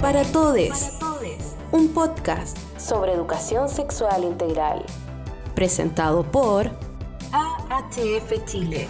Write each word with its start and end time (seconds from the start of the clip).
Para 0.00 0.24
Todes, 0.24 0.96
un 1.72 1.88
podcast 1.88 2.56
sobre 2.78 3.12
educación 3.12 3.68
sexual 3.68 4.24
integral, 4.24 4.84
presentado 5.54 6.22
por 6.22 6.70
AHF 7.32 8.44
Chile. 8.46 8.88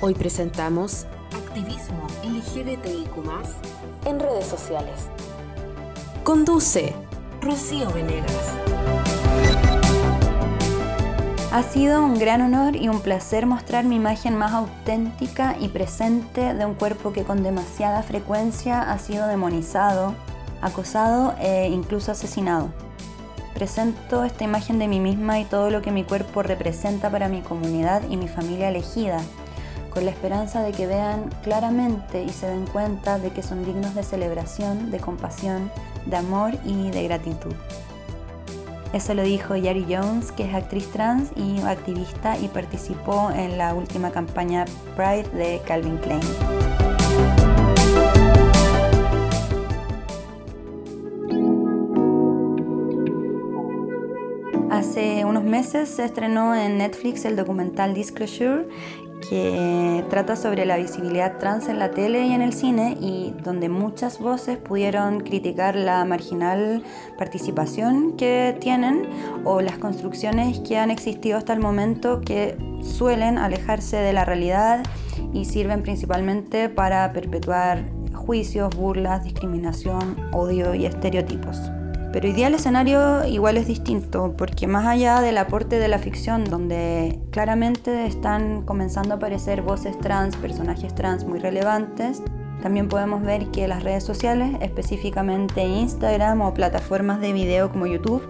Hoy 0.00 0.14
presentamos 0.14 1.06
activismo 1.34 2.06
LGBTIQ 2.24 3.10
en 4.06 4.20
redes 4.20 4.46
sociales. 4.46 5.08
Conduce 6.24 6.94
Rocío 7.40 7.90
Venegas. 7.92 9.81
Ha 11.52 11.62
sido 11.62 12.02
un 12.02 12.18
gran 12.18 12.40
honor 12.40 12.76
y 12.76 12.88
un 12.88 13.02
placer 13.02 13.44
mostrar 13.44 13.84
mi 13.84 13.96
imagen 13.96 14.38
más 14.38 14.52
auténtica 14.52 15.54
y 15.60 15.68
presente 15.68 16.54
de 16.54 16.64
un 16.64 16.72
cuerpo 16.72 17.12
que 17.12 17.24
con 17.24 17.42
demasiada 17.42 18.02
frecuencia 18.02 18.90
ha 18.90 18.98
sido 18.98 19.26
demonizado, 19.26 20.14
acosado 20.62 21.34
e 21.38 21.68
incluso 21.68 22.10
asesinado. 22.10 22.70
Presento 23.52 24.24
esta 24.24 24.44
imagen 24.44 24.78
de 24.78 24.88
mí 24.88 24.98
misma 24.98 25.40
y 25.40 25.44
todo 25.44 25.68
lo 25.68 25.82
que 25.82 25.90
mi 25.90 26.04
cuerpo 26.04 26.42
representa 26.42 27.10
para 27.10 27.28
mi 27.28 27.42
comunidad 27.42 28.00
y 28.08 28.16
mi 28.16 28.28
familia 28.28 28.70
elegida, 28.70 29.18
con 29.90 30.06
la 30.06 30.10
esperanza 30.10 30.62
de 30.62 30.72
que 30.72 30.86
vean 30.86 31.28
claramente 31.42 32.24
y 32.24 32.30
se 32.30 32.46
den 32.46 32.64
cuenta 32.64 33.18
de 33.18 33.28
que 33.28 33.42
son 33.42 33.62
dignos 33.62 33.94
de 33.94 34.04
celebración, 34.04 34.90
de 34.90 35.00
compasión, 35.00 35.70
de 36.06 36.16
amor 36.16 36.54
y 36.64 36.90
de 36.90 37.04
gratitud. 37.04 37.52
Eso 38.92 39.14
lo 39.14 39.22
dijo 39.22 39.56
Yari 39.56 39.86
Jones, 39.88 40.32
que 40.32 40.44
es 40.44 40.54
actriz 40.54 40.86
trans 40.90 41.30
y 41.34 41.60
activista 41.62 42.38
y 42.38 42.48
participó 42.48 43.30
en 43.30 43.56
la 43.56 43.72
última 43.72 44.10
campaña 44.10 44.66
Pride 44.96 45.28
de 45.32 45.62
Calvin 45.66 45.96
Klein. 45.96 46.20
Hace 54.70 55.24
unos 55.24 55.44
meses 55.44 55.88
se 55.88 56.04
estrenó 56.04 56.54
en 56.54 56.76
Netflix 56.76 57.24
el 57.24 57.36
documental 57.36 57.94
Disclosure 57.94 58.66
que 59.28 60.04
trata 60.10 60.36
sobre 60.36 60.66
la 60.66 60.76
visibilidad 60.76 61.38
trans 61.38 61.68
en 61.68 61.78
la 61.78 61.90
tele 61.90 62.26
y 62.26 62.32
en 62.32 62.42
el 62.42 62.52
cine 62.52 62.96
y 63.00 63.34
donde 63.42 63.68
muchas 63.68 64.18
voces 64.18 64.58
pudieron 64.58 65.20
criticar 65.20 65.74
la 65.76 66.04
marginal 66.04 66.82
participación 67.18 68.16
que 68.16 68.56
tienen 68.60 69.08
o 69.44 69.60
las 69.60 69.78
construcciones 69.78 70.60
que 70.60 70.78
han 70.78 70.90
existido 70.90 71.38
hasta 71.38 71.52
el 71.52 71.60
momento 71.60 72.20
que 72.20 72.56
suelen 72.82 73.38
alejarse 73.38 73.96
de 73.96 74.12
la 74.12 74.24
realidad 74.24 74.82
y 75.32 75.44
sirven 75.44 75.82
principalmente 75.82 76.68
para 76.68 77.12
perpetuar 77.12 77.84
juicios, 78.14 78.74
burlas, 78.76 79.24
discriminación, 79.24 80.16
odio 80.32 80.74
y 80.74 80.86
estereotipos. 80.86 81.58
Pero 82.12 82.28
hoy 82.28 82.34
día 82.34 82.48
el 82.48 82.54
escenario 82.54 83.24
igual 83.26 83.56
es 83.56 83.66
distinto, 83.66 84.34
porque 84.36 84.66
más 84.66 84.86
allá 84.86 85.22
del 85.22 85.38
aporte 85.38 85.78
de 85.78 85.88
la 85.88 85.98
ficción, 85.98 86.44
donde 86.44 87.18
claramente 87.30 88.06
están 88.06 88.62
comenzando 88.62 89.14
a 89.14 89.16
aparecer 89.16 89.62
voces 89.62 89.98
trans, 89.98 90.36
personajes 90.36 90.94
trans 90.94 91.24
muy 91.24 91.38
relevantes, 91.38 92.22
también 92.62 92.88
podemos 92.88 93.22
ver 93.22 93.46
que 93.46 93.66
las 93.66 93.82
redes 93.82 94.04
sociales, 94.04 94.56
específicamente 94.60 95.64
Instagram 95.64 96.42
o 96.42 96.52
plataformas 96.52 97.18
de 97.20 97.32
video 97.32 97.70
como 97.70 97.86
YouTube, 97.86 98.22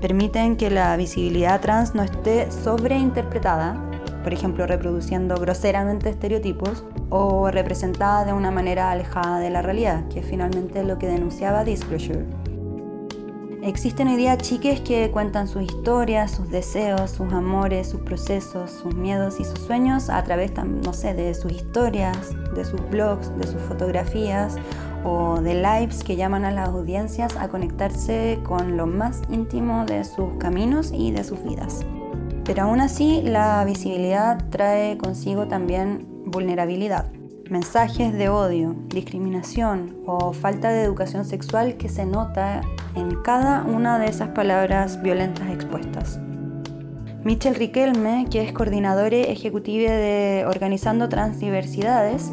permiten 0.00 0.56
que 0.56 0.70
la 0.70 0.96
visibilidad 0.96 1.60
trans 1.60 1.94
no 1.94 2.02
esté 2.02 2.50
sobreinterpretada, 2.50 3.78
por 4.24 4.32
ejemplo 4.32 4.66
reproduciendo 4.66 5.36
groseramente 5.36 6.08
estereotipos, 6.08 6.82
o 7.10 7.50
representada 7.50 8.24
de 8.24 8.32
una 8.32 8.50
manera 8.50 8.90
alejada 8.90 9.38
de 9.38 9.50
la 9.50 9.62
realidad, 9.62 10.08
que 10.08 10.20
es 10.20 10.26
finalmente 10.26 10.82
lo 10.82 10.98
que 10.98 11.06
denunciaba 11.06 11.62
Disclosure. 11.62 12.24
Existen 13.66 14.06
hoy 14.06 14.14
día 14.14 14.38
chiques 14.38 14.80
que 14.80 15.10
cuentan 15.10 15.48
sus 15.48 15.62
historias, 15.62 16.30
sus 16.30 16.48
deseos, 16.50 17.10
sus 17.10 17.32
amores, 17.32 17.88
sus 17.88 18.00
procesos, 18.00 18.70
sus 18.70 18.94
miedos 18.94 19.40
y 19.40 19.44
sus 19.44 19.58
sueños 19.58 20.08
a 20.08 20.22
través, 20.22 20.52
de 20.54 21.34
sus 21.34 21.50
historias, 21.50 22.30
de 22.54 22.64
sus 22.64 22.80
blogs, 22.90 23.36
de 23.36 23.48
sus 23.48 23.60
fotografías 23.62 24.54
o 25.04 25.40
de 25.40 25.54
lives 25.54 26.04
que 26.04 26.14
llaman 26.14 26.44
a 26.44 26.52
las 26.52 26.68
audiencias 26.68 27.36
a 27.36 27.48
conectarse 27.48 28.38
con 28.44 28.76
lo 28.76 28.86
más 28.86 29.22
íntimo 29.30 29.84
de 29.84 30.04
sus 30.04 30.34
caminos 30.38 30.92
y 30.92 31.10
de 31.10 31.24
sus 31.24 31.42
vidas. 31.42 31.84
Pero 32.44 32.62
aún 32.62 32.80
así, 32.80 33.20
la 33.22 33.64
visibilidad 33.64 34.48
trae 34.48 34.96
consigo 34.96 35.48
también 35.48 36.06
vulnerabilidad 36.24 37.15
mensajes 37.50 38.12
de 38.12 38.28
odio, 38.28 38.74
discriminación 38.88 39.96
o 40.06 40.32
falta 40.32 40.70
de 40.70 40.82
educación 40.82 41.24
sexual 41.24 41.76
que 41.76 41.88
se 41.88 42.04
nota 42.04 42.60
en 42.94 43.22
cada 43.22 43.62
una 43.64 43.98
de 43.98 44.06
esas 44.06 44.30
palabras 44.30 45.02
violentas 45.02 45.48
expuestas. 45.50 46.18
Michelle 47.22 47.58
Riquelme, 47.58 48.26
que 48.30 48.42
es 48.42 48.52
coordinadora 48.52 49.16
ejecutiva 49.16 49.90
de 49.90 50.44
Organizando 50.46 51.08
Transdiversidades, 51.08 52.30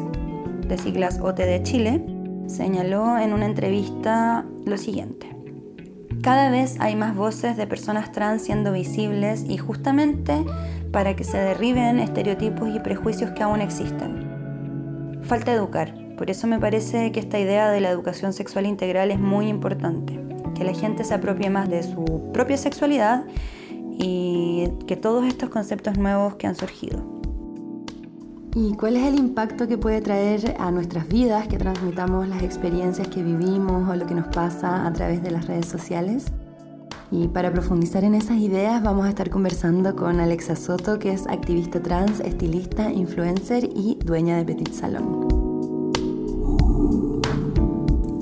de 0.66 0.78
siglas 0.78 1.20
OTD 1.20 1.62
Chile, 1.62 2.04
señaló 2.46 3.18
en 3.18 3.32
una 3.32 3.46
entrevista 3.46 4.44
lo 4.64 4.78
siguiente. 4.78 5.28
Cada 6.22 6.50
vez 6.50 6.76
hay 6.80 6.96
más 6.96 7.14
voces 7.14 7.56
de 7.56 7.66
personas 7.66 8.12
trans 8.12 8.42
siendo 8.42 8.72
visibles 8.72 9.44
y 9.46 9.58
justamente 9.58 10.44
para 10.90 11.16
que 11.16 11.24
se 11.24 11.38
derriben 11.38 11.98
estereotipos 11.98 12.68
y 12.74 12.80
prejuicios 12.80 13.32
que 13.32 13.42
aún 13.42 13.60
existen 13.60 14.23
falta 15.24 15.52
educar. 15.52 15.94
Por 16.16 16.30
eso 16.30 16.46
me 16.46 16.58
parece 16.58 17.10
que 17.12 17.20
esta 17.20 17.38
idea 17.38 17.70
de 17.70 17.80
la 17.80 17.90
educación 17.90 18.32
sexual 18.32 18.66
integral 18.66 19.10
es 19.10 19.18
muy 19.18 19.48
importante. 19.48 20.20
Que 20.54 20.64
la 20.64 20.74
gente 20.74 21.04
se 21.04 21.14
apropie 21.14 21.50
más 21.50 21.68
de 21.68 21.82
su 21.82 22.30
propia 22.32 22.56
sexualidad 22.56 23.24
y 23.98 24.68
que 24.86 24.96
todos 24.96 25.26
estos 25.26 25.50
conceptos 25.50 25.98
nuevos 25.98 26.36
que 26.36 26.46
han 26.46 26.54
surgido. 26.54 27.02
¿Y 28.54 28.74
cuál 28.74 28.96
es 28.96 29.04
el 29.04 29.18
impacto 29.18 29.66
que 29.66 29.76
puede 29.76 30.00
traer 30.00 30.54
a 30.60 30.70
nuestras 30.70 31.08
vidas 31.08 31.48
que 31.48 31.58
transmitamos 31.58 32.28
las 32.28 32.42
experiencias 32.42 33.08
que 33.08 33.20
vivimos 33.20 33.88
o 33.88 33.96
lo 33.96 34.06
que 34.06 34.14
nos 34.14 34.28
pasa 34.28 34.86
a 34.86 34.92
través 34.92 35.22
de 35.24 35.32
las 35.32 35.48
redes 35.48 35.66
sociales? 35.66 36.26
Y 37.16 37.28
para 37.28 37.52
profundizar 37.52 38.02
en 38.02 38.16
esas 38.16 38.38
ideas 38.38 38.82
vamos 38.82 39.06
a 39.06 39.10
estar 39.10 39.30
conversando 39.30 39.94
con 39.94 40.18
Alexa 40.18 40.56
Soto, 40.56 40.98
que 40.98 41.12
es 41.12 41.28
activista 41.28 41.80
trans, 41.80 42.18
estilista, 42.18 42.90
influencer 42.90 43.70
y 43.72 43.96
dueña 44.04 44.36
de 44.36 44.44
Petit 44.44 44.72
Salón. 44.72 45.28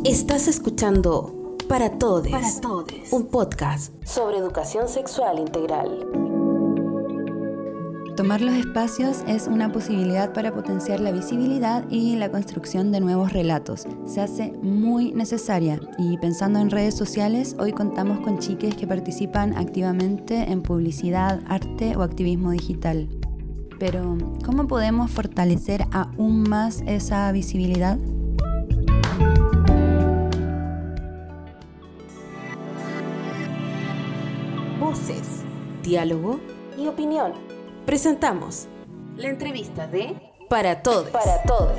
Estás 0.04 0.46
escuchando 0.46 1.56
Para 1.68 1.96
Todes, 1.96 2.32
Para 2.32 2.60
Todes, 2.60 3.10
un 3.14 3.28
podcast 3.28 3.94
sobre 4.04 4.36
educación 4.36 4.86
sexual 4.88 5.38
integral. 5.38 6.21
Tomar 8.16 8.42
los 8.42 8.54
espacios 8.54 9.24
es 9.26 9.46
una 9.46 9.72
posibilidad 9.72 10.34
para 10.34 10.52
potenciar 10.52 11.00
la 11.00 11.12
visibilidad 11.12 11.88
y 11.88 12.14
la 12.16 12.30
construcción 12.30 12.92
de 12.92 13.00
nuevos 13.00 13.32
relatos. 13.32 13.86
Se 14.04 14.20
hace 14.20 14.52
muy 14.60 15.12
necesaria 15.12 15.80
y 15.96 16.18
pensando 16.18 16.58
en 16.58 16.70
redes 16.70 16.94
sociales, 16.94 17.56
hoy 17.58 17.72
contamos 17.72 18.20
con 18.20 18.38
chiques 18.38 18.74
que 18.74 18.86
participan 18.86 19.56
activamente 19.56 20.52
en 20.52 20.60
publicidad, 20.60 21.40
arte 21.46 21.96
o 21.96 22.02
activismo 22.02 22.50
digital. 22.50 23.08
Pero, 23.78 24.18
¿cómo 24.44 24.68
podemos 24.68 25.10
fortalecer 25.10 25.86
aún 25.90 26.42
más 26.42 26.82
esa 26.86 27.32
visibilidad? 27.32 27.98
Voces, 34.78 35.44
diálogo 35.82 36.40
y 36.76 36.88
opinión 36.88 37.51
presentamos 37.86 38.68
la 39.16 39.28
entrevista 39.28 39.86
de 39.86 40.16
Para 40.48 40.82
Todos. 40.82 41.10
Para 41.10 41.42
Todos. 41.42 41.78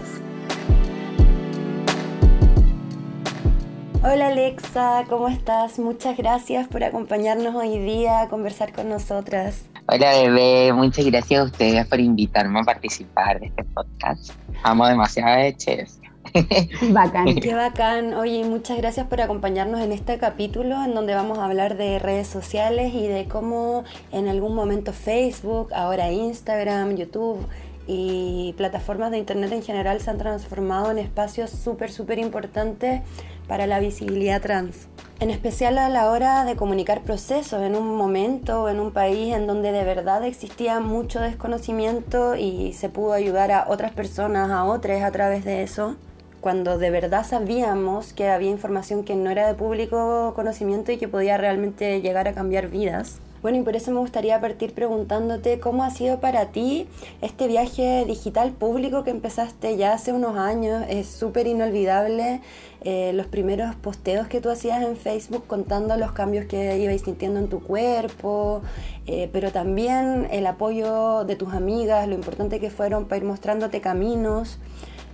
Hola 4.03 4.27
Alexa, 4.27 5.05
¿cómo 5.07 5.29
estás? 5.29 5.79
Muchas 5.79 6.17
gracias 6.17 6.67
por 6.67 6.83
acompañarnos 6.83 7.55
hoy 7.55 7.77
día 7.79 8.21
a 8.21 8.29
conversar 8.29 8.73
con 8.73 8.89
nosotras. 8.89 9.69
Hola 9.88 10.11
bebé, 10.11 10.73
muchas 10.73 11.05
gracias 11.05 11.39
a 11.39 11.44
ustedes 11.45 11.88
por 11.88 12.00
invitarme 12.00 12.59
a 12.59 12.63
participar 12.63 13.39
de 13.39 13.47
este 13.47 13.63
podcast. 13.63 14.33
Amo 14.63 14.88
demasiado 14.88 15.47
a 15.47 15.51
Chess. 15.56 16.02
Bacán. 16.89 17.35
Qué 17.35 17.53
bacán. 17.53 18.13
Oye, 18.15 18.44
muchas 18.44 18.77
gracias 18.77 19.07
por 19.07 19.21
acompañarnos 19.21 19.81
en 19.81 19.91
este 19.91 20.18
capítulo 20.18 20.83
en 20.83 20.95
donde 20.95 21.13
vamos 21.13 21.38
a 21.38 21.45
hablar 21.45 21.77
de 21.77 22.00
redes 22.00 22.27
sociales 22.27 22.94
y 22.94 23.07
de 23.07 23.27
cómo 23.27 23.83
en 24.12 24.27
algún 24.27 24.56
momento 24.56 24.94
Facebook, 24.94 25.71
ahora 25.74 26.12
Instagram, 26.12 26.95
YouTube 26.95 27.45
y 27.85 28.53
plataformas 28.57 29.12
de 29.12 29.19
Internet 29.19 29.51
en 29.51 29.62
general 29.62 30.00
se 30.00 30.09
han 30.09 30.18
transformado 30.18 30.89
en 30.89 30.97
espacios 30.97 31.51
súper, 31.51 31.91
súper 31.91 32.18
importantes 32.18 33.01
para 33.47 33.68
la 33.68 33.80
visibilidad 33.80 34.41
trans. 34.41 34.88
en 35.19 35.30
especial 35.30 35.77
a 35.77 35.89
la 35.89 36.09
hora 36.09 36.44
de 36.45 36.56
comunicar 36.56 37.01
procesos 37.01 37.62
en 37.62 37.75
un 37.75 37.95
momento, 37.95 38.68
en 38.69 38.80
un 38.80 38.91
país 38.91 39.33
en 39.35 39.47
donde 39.47 39.71
de 39.71 39.83
verdad 39.83 40.24
existía 40.25 40.80
mucho 40.80 41.19
desconocimiento 41.19 42.35
y 42.35 42.74
se 42.74 42.89
pudo 42.89 43.13
ayudar 43.13 43.51
a 43.51 43.65
otras 43.69 43.91
personas, 43.91 44.50
a 44.50 44.63
otras 44.63 45.03
a 45.03 45.12
través 45.12 45.45
de 45.45 45.63
eso, 45.63 45.95
cuando 46.44 46.78
de 46.78 46.90
verdad 46.90 47.25
sabíamos 47.25 48.12
que 48.12 48.28
había 48.28 48.51
información 48.51 49.06
que 49.06 49.16
no 49.16 49.30
era 49.30 49.48
de 49.48 49.54
público 49.54 50.34
conocimiento 50.36 50.92
y 50.92 50.98
que 50.98 51.07
podía 51.07 51.38
realmente 51.38 52.01
llegar 52.01 52.28
a 52.28 52.34
cambiar 52.34 52.68
vidas. 52.68 53.22
Bueno, 53.42 53.57
y 53.57 53.62
por 53.62 53.78
eso 53.78 53.92
me 53.92 54.00
gustaría 54.00 54.40
partir 54.42 54.74
preguntándote 54.74 55.62
cómo 55.62 55.84
ha 55.84 55.90
sido 55.90 56.19
para 56.19 56.48
ti 56.48 56.88
este 57.22 57.48
viaje 57.48 58.04
digital 58.06 58.51
público 58.51 59.06
que 59.06 59.12
empezaste 59.12 59.78
ya 59.78 59.94
hace 59.94 60.12
unos 60.12 60.38
años. 60.38 60.86
Es 60.90 61.07
súper 61.07 61.48
inolvidable 61.48 62.42
eh, 62.84 63.12
los 63.13 63.28
primeros 63.28 63.75
posteos 63.75 64.28
que 64.28 64.42
tú 64.42 64.50
hacías 64.50 64.84
en 64.84 64.98
Facebook 64.98 65.45
contando 65.48 65.95
los 65.95 66.12
cambios 66.12 66.45
que 66.45 66.78
ibais 66.78 67.04
sintiendo 67.04 67.40
en 67.40 67.48
tu 67.48 67.62
cuerpo, 67.62 68.62
eh, 69.07 69.30
pero 69.31 69.51
también 69.51 70.28
el 70.31 70.45
apoyo 70.48 71.24
de 71.24 71.38
tus 71.38 71.54
amigas, 71.54 72.07
lo 72.07 72.16
importante 72.16 72.60
que 72.60 72.69
fueron 72.69 73.06
para 73.06 73.18
ir 73.18 73.24
mostrándote 73.25 73.80
caminos. 73.80 74.57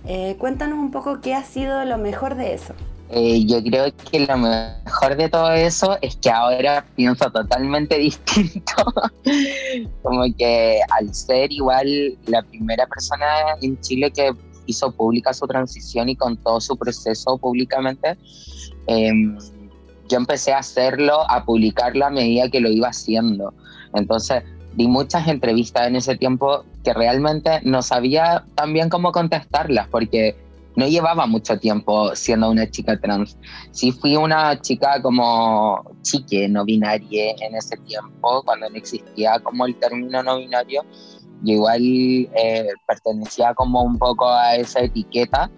Eh, 0.06 0.36
cuéntanos 0.38 0.78
un 0.78 0.90
poco 0.90 1.20
qué 1.20 1.34
ha 1.34 1.44
sido 1.44 1.84
lo 1.84 1.98
mejor 1.98 2.34
de 2.34 2.54
eso. 2.54 2.74
Eh, 3.12 3.44
yo 3.44 3.60
creo 3.62 3.86
que 4.10 4.20
lo 4.20 4.36
mejor 4.36 5.16
de 5.16 5.28
todo 5.28 5.50
eso 5.50 5.98
es 6.00 6.14
que 6.16 6.30
ahora 6.30 6.84
pienso 6.94 7.30
totalmente 7.30 7.98
distinto. 7.98 8.72
Como 10.02 10.24
que 10.38 10.80
al 10.90 11.12
ser 11.12 11.50
igual 11.52 12.16
la 12.26 12.42
primera 12.42 12.86
persona 12.86 13.26
en 13.60 13.80
Chile 13.80 14.12
que 14.12 14.32
hizo 14.66 14.92
pública 14.92 15.32
su 15.32 15.46
transición 15.48 16.08
y 16.08 16.14
contó 16.14 16.60
su 16.60 16.76
proceso 16.76 17.36
públicamente, 17.38 18.16
em, 18.86 19.36
yo 20.08 20.16
empecé 20.16 20.52
a 20.52 20.58
hacerlo, 20.58 21.28
a 21.28 21.44
publicarlo 21.44 22.06
a 22.06 22.10
medida 22.10 22.48
que 22.48 22.60
lo 22.60 22.70
iba 22.70 22.88
haciendo. 22.88 23.52
Entonces, 23.94 24.44
di 24.74 24.88
muchas 24.88 25.26
entrevistas 25.28 25.86
en 25.88 25.96
ese 25.96 26.16
tiempo 26.16 26.64
que 26.84 26.94
realmente 26.94 27.60
no 27.64 27.82
sabía 27.82 28.44
tan 28.54 28.72
bien 28.72 28.88
cómo 28.88 29.12
contestarlas, 29.12 29.88
porque 29.88 30.36
no 30.76 30.86
llevaba 30.86 31.26
mucho 31.26 31.58
tiempo 31.58 32.14
siendo 32.14 32.50
una 32.50 32.70
chica 32.70 32.98
trans. 32.98 33.36
Sí 33.70 33.92
fui 33.92 34.16
una 34.16 34.60
chica 34.60 35.02
como 35.02 35.82
chique, 36.02 36.48
no 36.48 36.64
binaria 36.64 37.34
en 37.40 37.54
ese 37.54 37.76
tiempo, 37.78 38.42
cuando 38.44 38.68
no 38.70 38.76
existía 38.76 39.38
como 39.40 39.66
el 39.66 39.76
término 39.76 40.22
no 40.22 40.38
binario. 40.38 40.82
Yo 41.42 41.54
igual 41.54 41.80
eh, 41.82 42.68
pertenecía 42.86 43.54
como 43.54 43.82
un 43.82 43.98
poco 43.98 44.28
a 44.28 44.56
esa 44.56 44.80
etiqueta, 44.80 45.50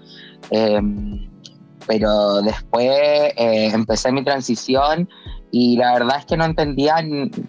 em, 0.50 1.28
pero 1.86 2.40
después 2.42 2.88
eh, 3.36 3.70
empecé 3.72 4.12
mi 4.12 4.24
transición 4.24 5.08
y 5.50 5.76
la 5.76 5.92
verdad 5.92 6.18
es 6.20 6.26
que 6.26 6.36
no 6.36 6.44
entendía 6.44 6.96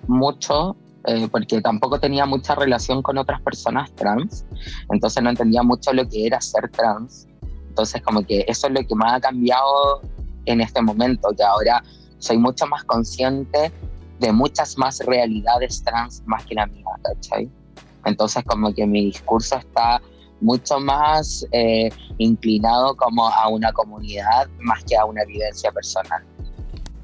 mucho 0.08 0.76
eh, 1.06 1.28
porque 1.30 1.62
tampoco 1.62 2.00
tenía 2.00 2.26
mucha 2.26 2.56
relación 2.56 3.02
con 3.02 3.18
otras 3.18 3.42
personas 3.42 3.94
trans, 3.94 4.46
entonces 4.92 5.22
no 5.22 5.30
entendía 5.30 5.64
mucho 5.64 5.92
lo 5.94 6.08
que 6.08 6.28
era 6.28 6.40
ser 6.40 6.70
trans. 6.70 7.28
Entonces, 7.68 8.02
como 8.04 8.24
que 8.24 8.46
eso 8.48 8.68
es 8.68 8.74
lo 8.74 8.88
que 8.88 8.96
más 8.96 9.14
ha 9.14 9.20
cambiado 9.20 10.02
en 10.46 10.62
este 10.62 10.82
momento, 10.82 11.30
que 11.36 11.44
ahora 11.44 11.84
soy 12.20 12.38
mucho 12.38 12.68
más 12.68 12.84
consciente 12.84 13.72
de 14.20 14.32
muchas 14.32 14.78
más 14.78 15.00
realidades 15.00 15.84
trans 15.84 16.22
más 16.26 16.46
que 16.46 16.56
la 16.56 16.68
mía, 16.68 16.86
¿cachai? 17.04 17.50
Entonces, 18.06 18.44
como 18.46 18.74
que 18.74 18.86
mi 18.86 19.06
discurso 19.06 19.58
está 19.58 20.02
mucho 20.40 20.80
más 20.80 21.46
eh, 21.52 21.90
inclinado 22.18 22.96
como 22.96 23.28
a 23.28 23.48
una 23.48 23.72
comunidad 23.72 24.48
más 24.60 24.84
que 24.84 24.96
a 24.96 25.06
una 25.06 25.24
vivencia 25.26 25.72
personal. 25.72 26.24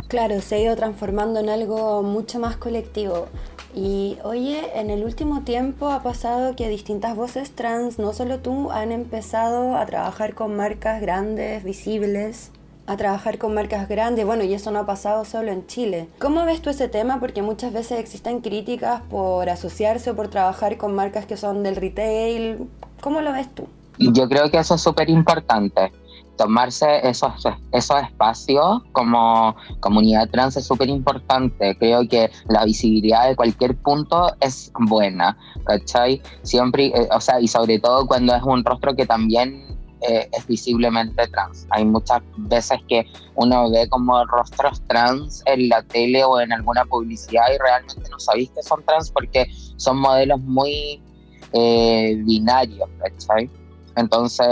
Claro, 0.10 0.42
se 0.42 0.56
ha 0.56 0.60
ido 0.60 0.76
transformando 0.76 1.40
en 1.40 1.50
algo 1.50 2.02
mucho 2.02 2.40
más 2.40 2.58
colectivo. 2.58 3.28
Y 3.76 4.18
oye, 4.24 4.60
en 4.74 4.90
el 4.90 5.04
último 5.04 5.42
tiempo 5.42 5.90
ha 5.90 6.02
pasado 6.02 6.56
que 6.56 6.68
distintas 6.68 7.16
voces 7.16 7.52
trans, 7.52 8.00
no 8.00 8.12
solo 8.14 8.40
tú, 8.40 8.72
han 8.72 8.92
empezado 8.92 9.78
a 9.78 9.86
trabajar 9.86 10.34
con 10.34 10.56
marcas 10.56 11.00
grandes, 11.00 11.64
visibles, 11.64 12.50
a 12.88 12.98
trabajar 12.98 13.38
con 13.38 13.54
marcas 13.54 13.88
grandes, 13.88 14.26
bueno, 14.26 14.44
y 14.44 14.56
eso 14.56 14.72
no 14.72 14.80
ha 14.80 14.86
pasado 14.88 15.26
solo 15.26 15.52
en 15.52 15.68
Chile. 15.68 16.08
¿Cómo 16.18 16.44
ves 16.44 16.64
tú 16.64 16.72
ese 16.72 16.88
tema? 16.88 17.20
Porque 17.20 17.44
muchas 17.44 17.72
veces 17.72 18.00
existen 18.00 18.42
críticas 18.42 19.04
por 19.12 19.48
asociarse 19.48 20.10
o 20.10 20.16
por 20.16 20.30
trabajar 20.30 20.78
con 20.78 20.96
marcas 20.96 21.28
que 21.28 21.38
son 21.38 21.62
del 21.62 21.76
retail. 21.76 22.68
¿Cómo 23.00 23.22
lo 23.22 23.32
ves 23.32 23.48
tú? 23.54 23.68
Yo 24.00 24.28
creo 24.28 24.50
que 24.50 24.58
eso 24.58 24.74
es 24.74 24.82
súper 24.82 25.08
importante 25.08 25.92
tomarse 26.40 27.06
esos, 27.06 27.34
esos 27.74 28.02
espacios 28.02 28.82
como 28.94 29.54
comunidad 29.82 30.30
trans 30.30 30.56
es 30.56 30.66
súper 30.66 30.88
importante. 30.88 31.76
Creo 31.78 32.08
que 32.08 32.32
la 32.48 32.64
visibilidad 32.64 33.28
de 33.28 33.36
cualquier 33.36 33.76
punto 33.76 34.34
es 34.40 34.72
buena, 34.80 35.38
¿cachai? 35.66 36.22
Siempre, 36.44 36.94
eh, 36.96 37.10
o 37.12 37.20
sea, 37.20 37.42
y 37.42 37.48
sobre 37.50 37.78
todo 37.78 38.08
cuando 38.08 38.34
es 38.34 38.42
un 38.42 38.64
rostro 38.64 38.96
que 38.96 39.06
también 39.06 39.78
eh, 40.00 40.30
es 40.32 40.48
visiblemente 40.48 41.28
trans. 41.28 41.68
Hay 41.72 41.84
muchas 41.84 42.22
veces 42.38 42.80
que 42.88 43.06
uno 43.36 43.70
ve 43.70 43.90
como 43.90 44.26
rostros 44.26 44.82
trans 44.88 45.44
en 45.46 45.68
la 45.68 45.84
tele 45.84 46.24
o 46.24 46.40
en 46.40 46.54
alguna 46.54 46.86
publicidad 46.86 47.48
y 47.54 47.58
realmente 47.58 48.10
no 48.10 48.18
sabéis 48.18 48.50
que 48.52 48.64
son 48.64 48.82
trans 48.86 49.12
porque 49.12 49.46
son 49.76 50.00
modelos 50.00 50.40
muy 50.40 51.04
eh, 51.52 52.16
binarios, 52.26 52.90
¿cachai? 53.02 53.50
Entonces 53.98 54.48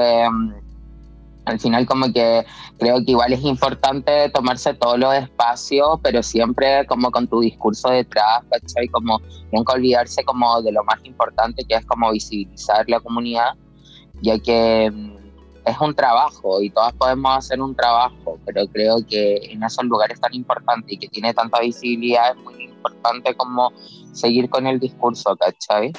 al 1.48 1.60
final 1.60 1.86
como 1.86 2.12
que 2.12 2.46
creo 2.78 2.98
que 2.98 3.12
igual 3.12 3.32
es 3.32 3.42
importante 3.44 4.30
tomarse 4.30 4.74
todos 4.74 5.00
los 5.00 5.14
espacios, 5.16 6.00
pero 6.04 6.22
siempre 6.22 6.86
como 6.88 7.10
con 7.10 7.28
tu 7.28 7.40
discurso 7.40 7.90
detrás, 7.90 8.44
¿cachai? 8.50 8.90
Como 8.90 9.22
nunca 9.54 9.74
olvidarse 9.74 10.24
como 10.26 10.62
de 10.62 10.74
lo 10.74 10.84
más 10.84 11.00
importante 11.06 11.64
que 11.64 11.76
es 11.76 11.86
como 11.86 12.12
visibilizar 12.12 12.84
la 12.90 13.00
comunidad, 13.00 13.54
ya 14.22 14.38
que 14.40 14.92
mm, 14.92 15.16
es 15.66 15.80
un 15.80 15.96
trabajo 15.96 16.62
y 16.62 16.70
todas 16.70 16.94
podemos 16.94 17.38
hacer 17.38 17.62
un 17.62 17.74
trabajo, 17.74 18.38
pero 18.46 18.68
creo 18.68 18.98
que 19.08 19.38
en 19.50 19.64
esos 19.64 19.86
lugares 19.86 20.20
tan 20.20 20.34
importantes 20.34 20.92
y 20.92 20.98
que 20.98 21.08
tiene 21.08 21.34
tanta 21.34 21.62
visibilidad 21.62 22.32
es 22.32 22.44
muy 22.44 22.66
importante 22.66 23.34
como 23.36 23.72
seguir 24.12 24.50
con 24.50 24.68
el 24.68 24.80
discurso, 24.82 25.36
¿cachai? 25.38 25.94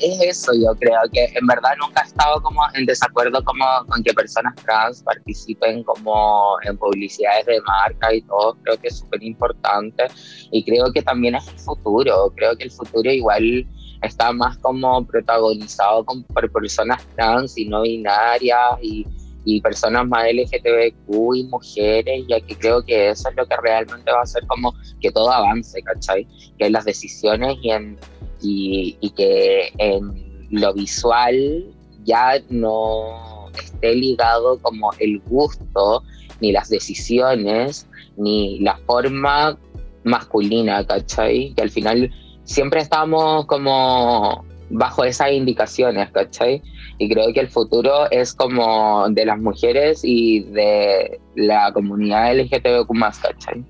Es 0.00 0.20
eso, 0.20 0.52
yo 0.54 0.74
creo 0.78 1.00
que 1.12 1.24
en 1.34 1.46
verdad 1.46 1.70
nunca 1.80 2.02
he 2.02 2.06
estado 2.06 2.40
como 2.42 2.60
en 2.74 2.86
desacuerdo 2.86 3.42
como 3.44 3.64
con 3.88 4.02
que 4.02 4.12
personas 4.12 4.54
trans 4.56 5.02
participen 5.02 5.82
como 5.84 6.56
en 6.64 6.76
publicidades 6.76 7.46
de 7.46 7.60
marca 7.62 8.14
y 8.14 8.22
todo, 8.22 8.56
creo 8.62 8.76
que 8.78 8.88
es 8.88 8.98
súper 8.98 9.22
importante 9.22 10.04
y 10.50 10.64
creo 10.64 10.92
que 10.92 11.02
también 11.02 11.34
es 11.34 11.48
el 11.48 11.58
futuro, 11.58 12.32
creo 12.36 12.56
que 12.56 12.64
el 12.64 12.70
futuro 12.70 13.10
igual 13.10 13.66
está 14.02 14.32
más 14.32 14.56
como 14.58 15.04
protagonizado 15.06 16.04
por 16.04 16.52
personas 16.52 17.04
trans 17.16 17.58
y 17.58 17.66
no 17.66 17.82
binarias 17.82 18.78
y, 18.82 19.06
y 19.44 19.60
personas 19.60 20.06
más 20.06 20.24
LGTBQ 20.32 21.34
y 21.34 21.44
mujeres, 21.44 22.24
ya 22.28 22.40
que 22.40 22.56
creo 22.56 22.84
que 22.84 23.10
eso 23.10 23.28
es 23.28 23.36
lo 23.36 23.46
que 23.46 23.56
realmente 23.56 24.10
va 24.10 24.20
a 24.20 24.22
hacer 24.22 24.46
como 24.46 24.74
que 25.00 25.10
todo 25.10 25.30
avance, 25.30 25.82
¿cachai? 25.82 26.26
Que 26.58 26.70
las 26.70 26.84
decisiones 26.84 27.56
y 27.62 27.70
en 27.70 27.98
y, 28.42 28.96
que 29.16 29.72
en 29.78 30.48
lo 30.50 30.72
visual 30.74 31.64
ya 32.04 32.40
no 32.48 33.50
esté 33.58 33.94
ligado 33.94 34.58
como 34.60 34.90
el 34.98 35.20
gusto, 35.20 36.02
ni 36.40 36.52
las 36.52 36.68
decisiones, 36.68 37.88
ni 38.16 38.60
la 38.60 38.76
forma 38.86 39.58
masculina, 40.04 40.86
¿cachai? 40.86 41.52
Que 41.54 41.62
al 41.62 41.70
final 41.70 42.10
siempre 42.44 42.80
estamos 42.80 43.46
como 43.46 44.44
bajo 44.70 45.04
esas 45.04 45.32
indicaciones, 45.32 46.10
¿cachai? 46.10 46.62
Y 46.98 47.08
creo 47.08 47.32
que 47.32 47.40
el 47.40 47.48
futuro 47.48 48.10
es 48.10 48.34
como 48.34 49.08
de 49.10 49.24
las 49.24 49.38
mujeres 49.38 50.00
y 50.04 50.40
de 50.40 51.20
la 51.36 51.72
comunidad 51.72 52.36
LGTBQ+, 52.36 52.98
¿cachai? 53.22 53.64